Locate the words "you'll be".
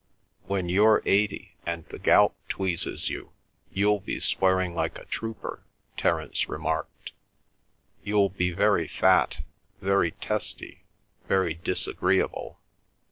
3.71-4.19, 8.03-8.49